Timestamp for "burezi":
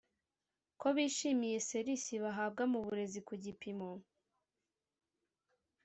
2.85-3.19